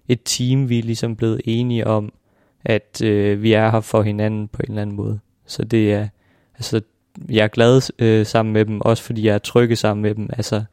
[0.09, 2.12] et team, vi er ligesom blevet enige om,
[2.64, 5.20] at øh, vi er her for hinanden på en eller anden måde.
[5.51, 6.09] Så det er,
[6.55, 6.80] altså,
[7.28, 10.30] jeg er glad øh, sammen med dem, også fordi jeg er trygge sammen med dem.
[10.32, 10.64] Altså,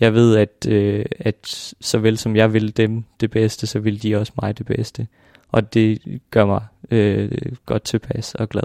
[0.00, 4.16] jeg ved, at, øh, at såvel som jeg vil dem det bedste, så vil de
[4.16, 5.06] også mig det bedste.
[5.48, 7.30] Og det gør mig øh,
[7.66, 8.62] godt tilpas og glad,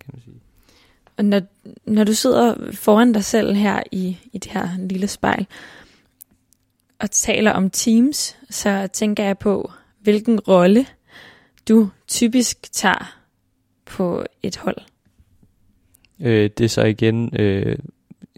[0.00, 0.40] kan man sige.
[1.16, 1.40] Og når,
[1.84, 5.46] når du sidder foran dig selv her i, i det her lille spejl,
[6.98, 10.86] og taler om teams, så tænker jeg på, hvilken rolle
[11.68, 13.15] du typisk tager
[13.86, 14.76] på et hold.
[16.20, 17.78] Øh, det er så igen øh,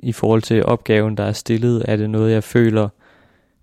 [0.03, 2.89] i forhold til opgaven, der er stillet, er det noget, jeg føler,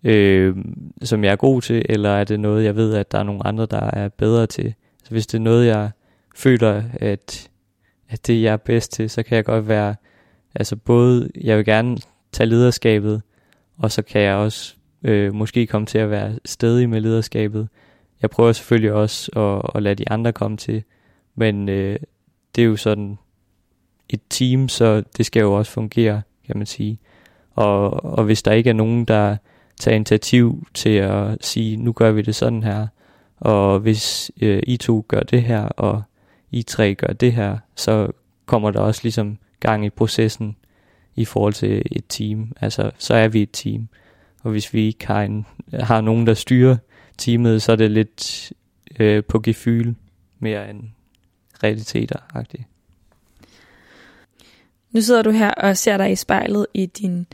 [0.03, 0.55] øh,
[1.03, 3.47] som jeg er god til, eller er det noget, jeg ved, at der er nogle
[3.47, 4.73] andre, der er bedre til.
[5.03, 5.89] Så hvis det er noget, jeg
[6.35, 7.49] føler, at,
[8.09, 9.95] at det jeg er bedst til, så kan jeg godt være,
[10.55, 11.97] altså både, jeg vil gerne
[12.31, 13.21] tage lederskabet,
[13.77, 17.67] og så kan jeg også øh, måske komme til at være stedig med lederskabet.
[18.21, 20.83] Jeg prøver selvfølgelig også at, at lade de andre komme til,
[21.35, 21.99] men øh,
[22.55, 23.17] det er jo sådan
[24.09, 26.99] et team, så det skal jo også fungere, kan man sige.
[27.55, 29.37] Og, og hvis der ikke er nogen, der
[29.79, 32.87] tager initiativ til at sige, nu gør vi det sådan her,
[33.37, 36.01] og hvis øh, I to gør det her, og
[36.51, 38.11] I tre gør det her, så
[38.45, 40.55] kommer der også ligesom gang i processen
[41.15, 42.51] i forhold til et team.
[42.61, 43.87] Altså, så er vi et team.
[44.43, 46.77] Og hvis vi ikke har, en, har nogen, der styrer
[47.17, 48.53] teamet, så er det lidt
[48.99, 49.93] øh, på gefyl
[50.39, 50.83] mere end
[51.63, 52.63] realiteter-agtigt.
[54.91, 57.27] Nu sidder du her og ser dig i spejlet i din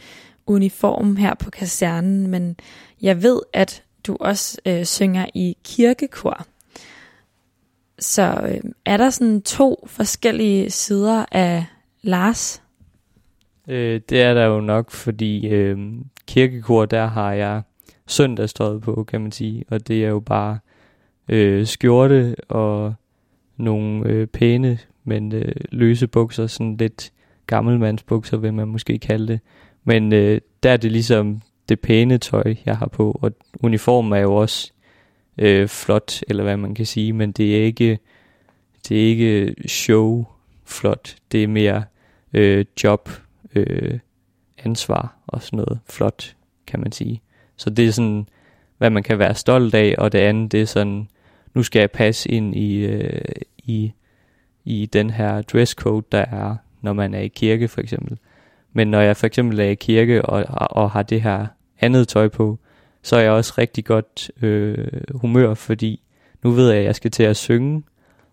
[0.45, 2.55] uniform her på kasernen, men
[3.01, 6.45] jeg ved, at du også øh, synger i kirkekor.
[7.99, 11.65] Så øh, er der sådan to forskellige sider af
[12.01, 12.63] Lars?
[13.67, 15.77] Øh, det er der jo nok, fordi øh,
[16.27, 17.61] kirkekor, der har jeg
[18.07, 19.65] søndagstøjet på, kan man sige.
[19.69, 20.59] Og det er jo bare
[21.29, 22.93] øh, skjorte og
[23.61, 27.11] nogle øh, pæne, men øh, løse bukser, sådan lidt
[27.47, 29.39] gammelmandsbukser, vil man måske kalde det.
[29.83, 33.19] Men øh, der er det ligesom det pæne tøj, jeg har på.
[33.21, 34.71] Og uniformen er jo også
[35.37, 37.99] øh, flot, eller hvad man kan sige, men det er ikke,
[38.89, 40.25] det er ikke show
[40.65, 41.15] flot.
[41.31, 41.83] Det er mere
[42.33, 43.09] øh, job,
[43.55, 43.99] øh,
[44.57, 46.35] ansvar og sådan noget flot,
[46.67, 47.21] kan man sige.
[47.57, 48.27] Så det er sådan,
[48.77, 51.07] hvad man kan være stolt af, og det andet, det er sådan,
[51.53, 53.21] nu skal jeg passe ind i, øh,
[53.71, 53.93] i,
[54.65, 58.17] i den her dresscode, der er, når man er i kirke for eksempel.
[58.73, 61.47] Men når jeg for eksempel er i kirke og, og har det her
[61.79, 62.59] andet tøj på,
[63.01, 66.01] så er jeg også rigtig godt øh, humør, fordi
[66.43, 67.83] nu ved jeg, at jeg skal til at synge,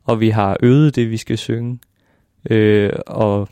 [0.04, 1.78] og vi har øvet det, vi skal synge,
[2.50, 3.48] øh, og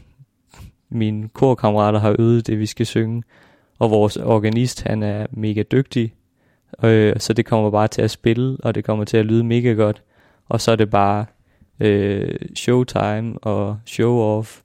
[0.88, 3.22] mine korkammerater har øvet det, vi skal synge,
[3.78, 6.12] og vores organist, han er mega dygtig,
[6.82, 9.72] øh, så det kommer bare til at spille, og det kommer til at lyde mega
[9.72, 10.02] godt,
[10.48, 11.26] og så er det bare
[11.80, 14.62] øh, showtime og show-off,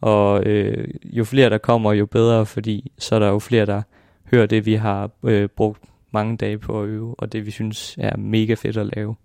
[0.00, 3.82] og øh, jo flere der kommer, jo bedre, fordi så er der jo flere, der
[4.30, 7.96] hører det, vi har øh, brugt mange dage på at øve, og det vi synes
[7.98, 9.16] er mega fedt at lave.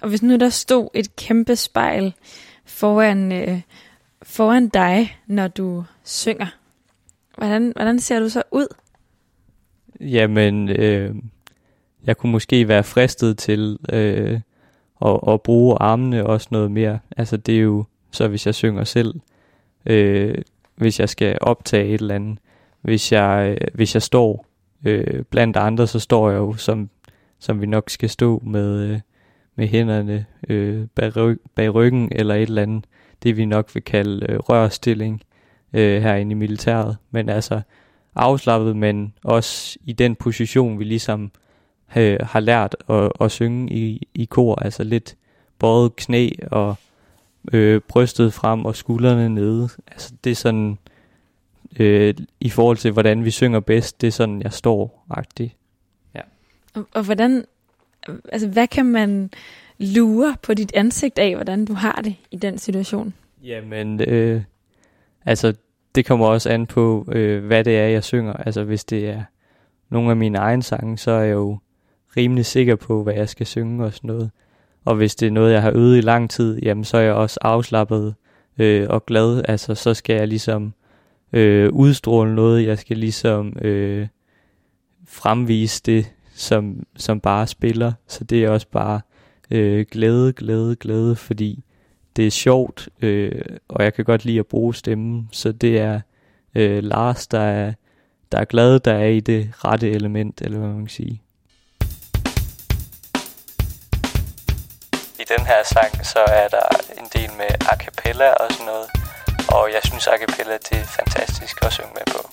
[0.00, 2.14] Og hvis nu der stod et kæmpe spejl
[2.64, 3.60] foran, øh,
[4.22, 6.46] foran dig, når du synger,
[7.36, 8.66] hvordan, hvordan ser du så ud?
[10.00, 11.14] Jamen, øh,
[12.04, 14.40] jeg kunne måske være fristet til øh,
[15.02, 16.98] og, og bruge armene også noget mere.
[17.16, 19.14] Altså det er jo, så hvis jeg synger selv,
[19.86, 20.34] øh,
[20.76, 22.38] hvis jeg skal optage et eller andet,
[22.80, 24.46] hvis jeg, øh, hvis jeg står
[24.84, 26.90] øh, blandt andre, så står jeg jo, som,
[27.38, 29.00] som vi nok skal stå med, øh,
[29.56, 32.84] med hænderne øh, bag, ryg, bag ryggen, eller et eller andet,
[33.22, 35.22] det vi nok vil kalde øh, rørstilling
[35.72, 36.96] øh, herinde i militæret.
[37.10, 37.60] Men altså
[38.14, 41.30] afslappet, men også i den position, vi ligesom
[41.96, 45.16] øh, har lært at, at synge i, i kor, altså lidt
[45.58, 46.74] bøjet knæ og
[47.52, 49.68] øh, brystet frem og skuldrene nede.
[49.86, 50.78] Altså det er sådan,
[51.78, 55.56] øh, i forhold til hvordan vi synger bedst, det er sådan, jeg står-agtigt.
[56.74, 57.44] Og, og hvordan,
[58.32, 59.30] altså hvad kan man
[59.78, 63.14] lure på dit ansigt af, hvordan du har det i den situation?
[63.42, 64.42] Jamen, øh,
[65.26, 65.54] altså
[65.94, 68.32] det kommer også an på, øh, hvad det er, jeg synger.
[68.32, 69.22] Altså hvis det er
[69.88, 71.58] nogle af mine egne sange, så er jeg jo
[72.16, 74.30] rimelig sikker på, hvad jeg skal synge og sådan noget.
[74.84, 77.14] Og hvis det er noget, jeg har øvet i lang tid, jamen så er jeg
[77.14, 78.14] også afslappet
[78.58, 79.42] øh, og glad.
[79.48, 80.74] Altså så skal jeg ligesom
[81.32, 82.66] øh, udstråle noget.
[82.66, 84.08] Jeg skal ligesom øh,
[85.08, 87.92] fremvise det, som, som bare spiller.
[88.08, 89.00] Så det er også bare
[89.50, 91.64] øh, glæde, glæde, glæde, fordi
[92.16, 95.28] det er sjovt, øh, og jeg kan godt lide at bruge stemmen.
[95.32, 96.00] Så det er
[96.54, 97.72] øh, Lars, der er,
[98.32, 101.21] der er glad, der er i det rette element, eller hvad man kan sige.
[105.22, 106.66] I den her sang, så er der
[106.98, 108.90] en del med a cappella og sådan noget.
[109.48, 112.30] Og jeg synes, a cappella det er fantastisk at synge med på.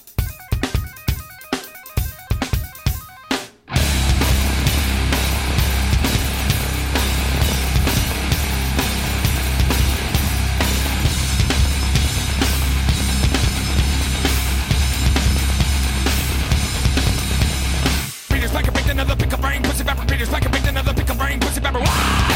[18.30, 20.04] Peter's back and another pick of rain, pussy pepper.
[20.06, 21.80] Peter's like a big another pick of rain, pussy pepper.
[21.80, 22.29] Wah!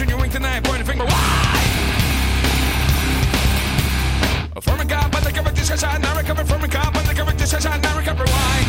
[0.00, 1.04] in your ring tonight, pointing finger.
[1.04, 1.60] Why?
[4.56, 6.46] A former cop, but the cover discussion, now recovered.
[6.48, 8.28] from a cop, but the cover discussion, now recovered.
[8.28, 8.64] Why?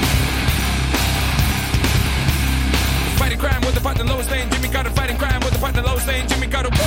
[3.18, 5.60] Fighting crime with the fight the lowest lane, Jimmy got a fighting crime with the
[5.60, 6.70] fight the lowest lane, Jimmy got a.
[6.74, 6.78] Oh,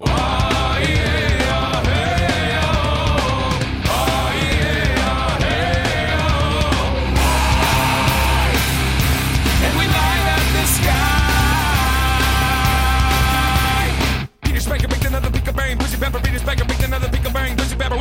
[0.00, 1.15] oh,
[16.46, 17.98] back and make another pick a bang, Drizzy Babble.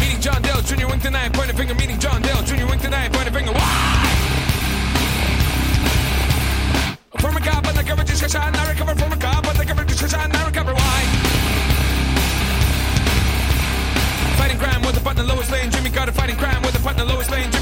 [0.00, 3.12] Meeting John Dell, Junior Wink tonight, point a finger, meeting John Dell, Junior Wink tonight,
[3.12, 3.52] point a finger.
[3.52, 3.60] Why?
[7.20, 9.66] From a cop, but the coverage is shine, I recover from a cop, but the
[9.66, 10.72] coverage is shine, I recover.
[10.72, 11.00] Why?
[14.40, 17.30] Fighting crime with a button, lowest lane, Jimmy Carter fighting crime with a button, lowest
[17.30, 17.59] lane, Jimmy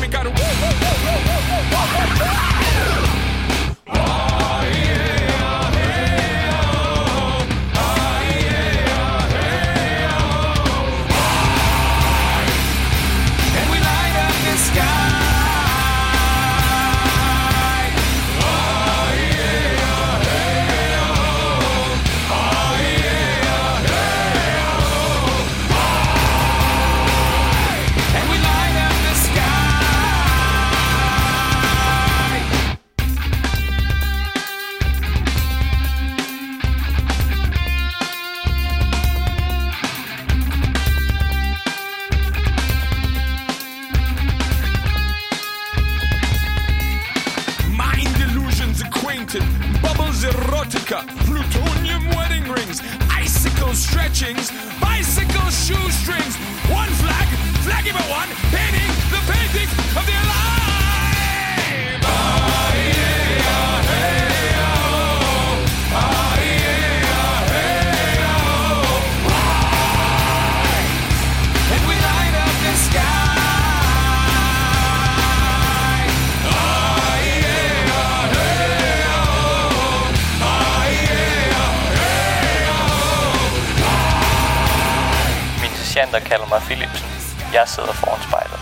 [86.19, 87.09] Sergeanter kalder mig Philipsen.
[87.53, 88.59] Jeg sidder foran spejlet.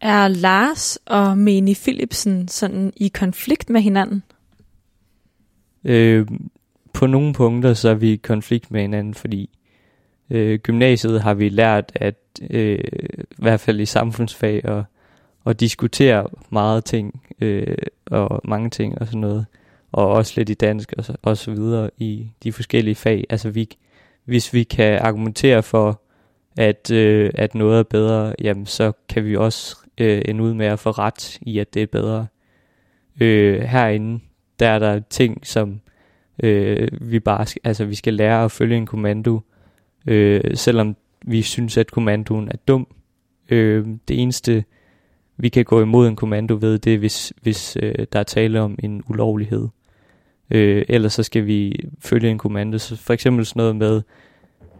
[0.00, 4.22] Er Lars og Meni Philipsen sådan i konflikt med hinanden?
[5.84, 6.26] Øh,
[6.92, 9.50] på nogle punkter så er vi i konflikt med hinanden, fordi
[10.30, 12.16] øh, gymnasiet har vi lært at,
[12.50, 12.78] øh,
[13.30, 14.84] i hvert fald i samfundsfag, at,
[15.46, 17.76] at diskutere meget ting, øh,
[18.06, 19.46] og mange ting og sådan noget,
[19.92, 23.24] og også lidt i dansk og så, og så videre i de forskellige fag.
[23.30, 23.68] Altså vi,
[24.24, 26.00] hvis vi kan argumentere for,
[26.56, 30.66] at, øh, at noget er bedre, jamen så kan vi også øh, ende ud med
[30.66, 32.26] at få ret i, at det er bedre.
[33.20, 34.20] Øh, herinde,
[34.58, 35.80] der er der ting, som
[36.42, 39.40] øh, vi bare skal, altså vi skal lære at følge en kommando,
[40.06, 40.96] øh, selvom
[41.26, 42.86] vi synes, at kommandoen er dum.
[43.48, 44.64] Øh, det eneste,
[45.36, 48.60] vi kan gå imod en kommando ved, det er, hvis, hvis øh, der er tale
[48.60, 49.68] om en ulovlighed.
[50.54, 52.78] Øh, ellers så skal vi følge en kommando.
[52.78, 54.02] Så for eksempel sådan noget med,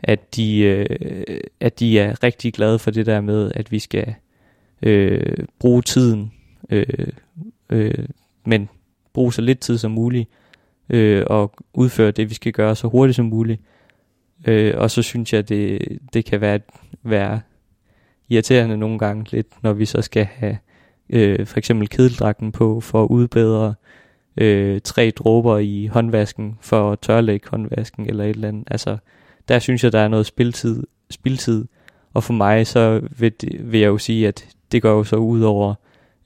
[0.03, 4.15] at de, øh, at de er rigtig glade for det der med, at vi skal
[4.83, 6.33] øh, bruge tiden,
[6.71, 6.87] øh,
[7.71, 8.09] øh,
[8.47, 8.69] men
[9.13, 10.29] bruge så lidt tid som muligt,
[10.91, 13.61] øh, og udføre det, vi skal gøre så hurtigt som muligt.
[14.49, 16.61] Øh, og så synes jeg, det, det kan være,
[17.03, 17.41] være
[18.29, 20.59] irriterende nogle gange lidt, når vi så skal have
[21.11, 23.75] øh, for eksempel kedeldragten på for at udbedre øh,
[24.85, 28.65] tre dråber i håndvasken for at tørlægge håndvasken eller et eller andet.
[28.71, 28.97] Altså,
[29.49, 31.65] der synes jeg, der er noget spiltid, spiltid.
[32.15, 35.41] Og for mig, så vil, vil jeg jo sige, at det går jo så ud
[35.41, 35.75] over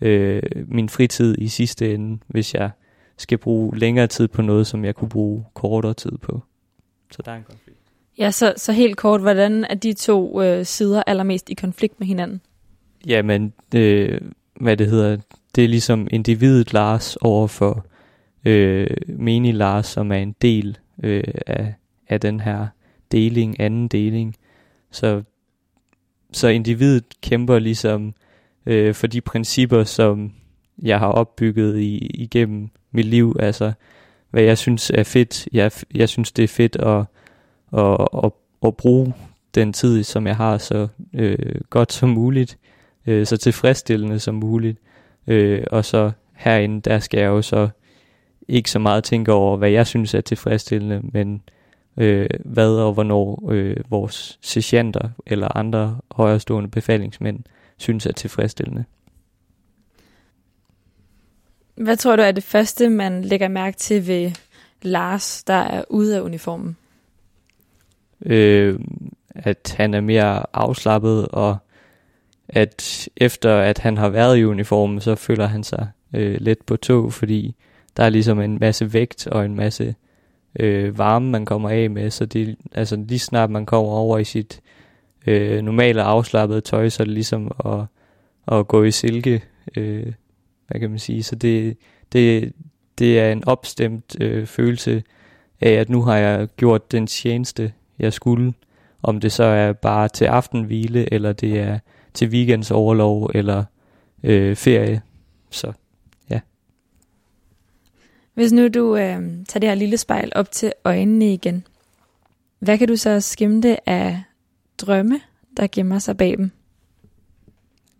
[0.00, 2.70] øh, min fritid i sidste ende, hvis jeg
[3.16, 6.42] skal bruge længere tid på noget, som jeg kunne bruge kortere tid på.
[7.10, 7.78] Så der er en konflikt.
[8.18, 12.06] Ja, så, så helt kort, hvordan er de to øh, sider allermest i konflikt med
[12.06, 12.40] hinanden?
[13.06, 14.20] Jamen, øh,
[14.60, 15.16] hvad det hedder,
[15.54, 17.86] det er ligesom individet Lars over for
[18.46, 21.74] øh, menig Lars, som er en del øh, af,
[22.08, 22.66] af den her
[23.12, 24.36] deling, anden deling.
[24.90, 25.22] Så,
[26.32, 28.14] så individet kæmper ligesom
[28.66, 30.32] øh, for de principper, som
[30.82, 33.36] jeg har opbygget i, igennem mit liv.
[33.38, 33.72] Altså,
[34.30, 35.48] hvad jeg synes er fedt.
[35.52, 37.04] Jeg, jeg synes, det er fedt at,
[37.78, 38.32] at, at,
[38.66, 39.14] at bruge
[39.54, 42.58] den tid, som jeg har, så øh, godt som muligt
[43.06, 44.78] øh, så tilfredsstillende som muligt.
[45.26, 47.68] Øh, og så herinde, der skal jeg jo så
[48.48, 51.42] ikke så meget tænke over, hvad jeg synes er tilfredsstillende, men
[51.96, 57.38] øh, hvad og hvornår øh, vores sergeanter eller andre højrestående befalingsmænd
[57.76, 58.84] synes er tilfredsstillende.
[61.74, 64.30] Hvad tror du er det første, man lægger mærke til ved
[64.82, 66.76] Lars, der er ude af uniformen?
[68.20, 68.78] øh,
[69.28, 71.56] at han er mere afslappet, og
[72.48, 76.76] at efter at han har været i uniformen, så føler han sig øh, let på
[76.76, 77.54] tog, fordi
[77.96, 79.94] der er ligesom en masse vægt og en masse
[80.60, 84.24] øh, varme, man kommer af med, så det, altså lige snart man kommer over i
[84.24, 84.60] sit
[85.26, 87.80] øh, normale afslappede tøj, så er det ligesom at,
[88.58, 89.42] at gå i silke,
[89.76, 90.12] øh,
[90.68, 91.76] hvad kan man sige, så det,
[92.12, 92.52] det,
[92.98, 95.02] det er en opstemt øh, følelse
[95.60, 98.52] af, at nu har jeg gjort den tjeneste, jeg skulle,
[99.02, 101.78] om det så er bare til aftenhvile, eller det er
[102.14, 103.64] til weekends overlov, eller
[104.22, 105.02] øh, ferie.
[105.50, 105.72] Så
[108.36, 111.66] hvis nu du øh, tager det her lille spejl op til øjnene igen,
[112.58, 114.22] hvad kan du så skimte af
[114.78, 115.20] drømme,
[115.56, 116.50] der gemmer sig bag dem?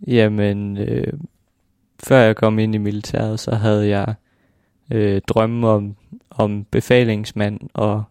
[0.06, 1.12] Jamen, øh,
[2.04, 4.14] før jeg kom ind i militæret, så havde jeg
[4.90, 5.96] øh, drømme om,
[6.30, 8.04] om befalingsmand og,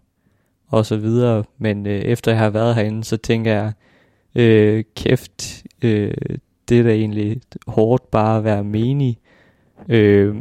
[0.68, 1.44] og så videre.
[1.58, 3.74] Men øh, efter jeg har været herinde, så tænker jeg,
[4.36, 6.14] øh, kæft, øh,
[6.70, 9.18] det er da egentlig hårdt bare at være menig.
[9.90, 10.36] Øh,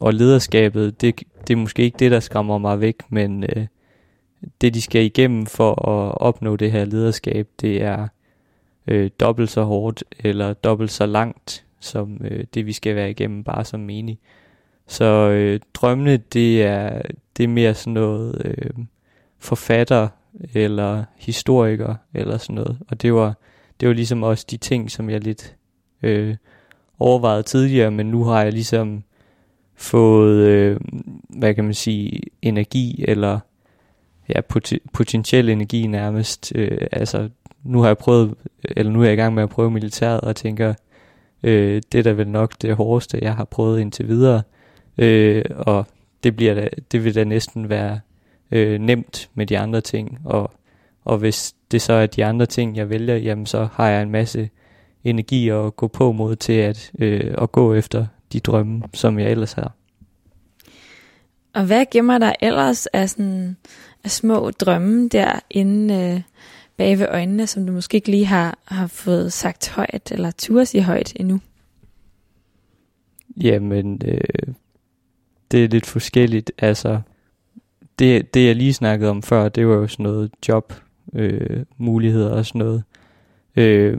[0.00, 3.66] og lederskabet, det, det er måske ikke det, der skræmmer mig væk, men øh,
[4.60, 8.08] det, de skal igennem for at opnå det her lederskab, det er
[8.86, 13.44] øh, dobbelt så hårdt eller dobbelt så langt, som øh, det, vi skal være igennem
[13.44, 14.18] bare som menig.
[14.86, 17.02] Så øh, drømmene, det er,
[17.36, 18.84] det er mere sådan noget øh,
[19.38, 20.08] forfatter
[20.54, 22.78] eller historiker eller sådan noget.
[22.88, 23.34] Og det var,
[23.80, 25.56] det var ligesom også de ting, som jeg lidt
[26.02, 26.36] øh,
[26.98, 29.04] overvejede tidligere, men nu har jeg ligesom
[29.76, 30.80] fået, øh,
[31.28, 33.38] hvad kan man sige, energi eller
[34.28, 36.52] ja, pot- potentiel energi nærmest.
[36.54, 37.28] Øh, altså,
[37.64, 40.36] nu har jeg prøvet, eller nu er jeg i gang med at prøve militæret, og
[40.36, 40.74] tænker,
[41.42, 44.42] øh, det er da vel nok det hårdeste, jeg har prøvet indtil videre.
[44.98, 45.86] Øh, og
[46.24, 48.00] det, bliver da, det vil da næsten være
[48.50, 50.50] øh, nemt med de andre ting, og,
[51.04, 54.10] og hvis det så er de andre ting, jeg vælger, jamen så har jeg en
[54.10, 54.50] masse
[55.04, 58.06] energi at gå på mod til at, øh, at gå efter
[58.36, 59.72] de drømme, som jeg ellers har.
[61.54, 63.56] Og hvad gemmer der ellers af, sådan,
[64.04, 66.20] af små drømme derinde øh,
[66.76, 70.66] bag ved øjnene, som du måske ikke lige har, har fået sagt højt, eller turde
[70.66, 71.40] sige højt endnu?
[73.36, 74.54] Jamen, øh,
[75.50, 76.52] det er lidt forskelligt.
[76.58, 77.00] Altså,
[77.98, 80.74] det, det jeg lige snakkede om før, det var jo sådan noget job,
[81.12, 82.82] øh, muligheder og sådan noget.
[83.56, 83.98] Øh,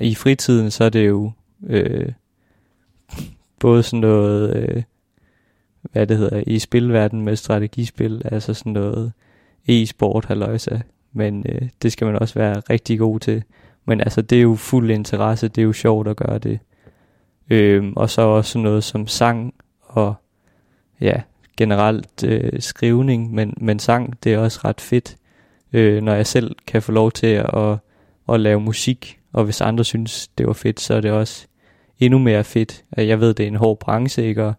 [0.00, 1.32] I fritiden, så er det jo
[1.66, 2.12] øh,
[3.60, 4.82] både sådan noget, øh,
[5.82, 9.12] hvad det hedder, i spilverden med strategispil, altså sådan noget
[9.68, 10.78] e-sport, halløjsa.
[11.12, 13.42] Men øh, det skal man også være rigtig god til.
[13.84, 16.58] Men altså, det er jo fuld interesse, det er jo sjovt at gøre det.
[17.50, 20.14] Øhm, og så også sådan noget som sang og
[21.00, 21.22] ja,
[21.56, 25.16] generelt øh, skrivning, men, men sang, det er også ret fedt,
[25.72, 27.78] øh, når jeg selv kan få lov til at, at,
[28.28, 31.46] at lave musik, og hvis andre synes, det var fedt, så er det også
[32.00, 32.84] endnu mere fedt.
[32.92, 34.52] Altså, jeg ved, det er en hård branche, ikke?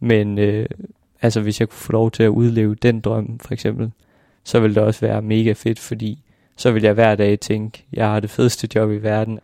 [0.00, 0.66] Men øh,
[1.22, 3.90] altså, hvis jeg kunne få lov til at udleve den drøm, for eksempel,
[4.44, 6.24] så ville det også være mega fedt, fordi
[6.56, 9.38] så vil jeg hver dag tænke, jeg har det fedeste job i verden.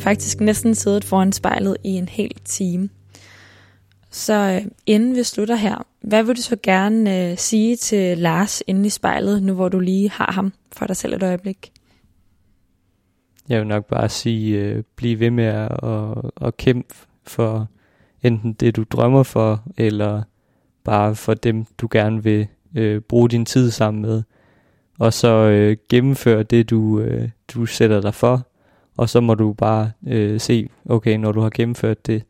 [0.00, 2.88] Nu faktisk næsten siddet foran spejlet i en hel time.
[4.10, 8.62] Så øh, inden vi slutter her, hvad vil du så gerne øh, sige til Lars
[8.66, 11.72] inde i spejlet, nu hvor du lige har ham for dig selv et øjeblik?
[13.48, 16.94] Jeg vil nok bare sige, øh, bliv ved med at, og, og kæmpe
[17.26, 17.68] for
[18.22, 20.22] enten det, du drømmer for, eller
[20.84, 22.46] bare for dem, du gerne vil
[22.76, 24.22] øh, bruge din tid sammen med.
[24.98, 28.49] Og så øh, gennemføre det, du, øh, du sætter dig for,
[28.96, 32.22] og så må du bare øh, se, okay, når du har gennemført det,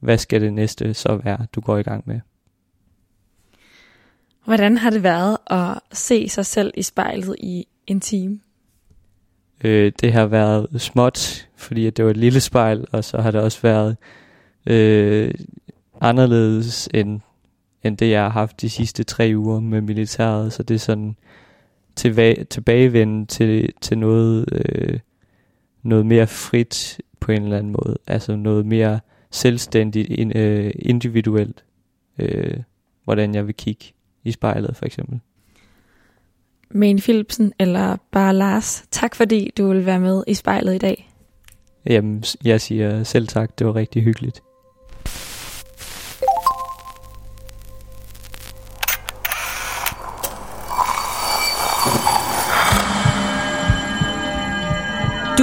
[0.00, 2.20] hvad skal det næste så være, du går i gang med.
[4.44, 8.40] Hvordan har det været at se sig selv i spejlet i en time?
[9.64, 13.30] Øh, det har været småt, fordi at det var et lille spejl, og så har
[13.30, 13.96] det også været
[14.66, 15.34] øh,
[16.00, 17.20] anderledes end,
[17.82, 20.52] end det, jeg har haft de sidste tre uger med militæret.
[20.52, 21.16] Så det er sådan
[21.96, 24.98] tilbage, tilbagevende til, til noget, øh,
[25.86, 27.96] noget mere frit på en eller anden måde.
[28.06, 31.64] Altså noget mere selvstændigt, in, øh, individuelt,
[32.18, 32.56] øh,
[33.04, 33.84] hvordan jeg vil kigge
[34.24, 35.20] i spejlet for eksempel.
[36.70, 41.10] Mene Philipsen eller bare Lars, tak fordi du vil være med i spejlet i dag.
[41.86, 44.42] Jamen, jeg siger selv tak, det var rigtig hyggeligt.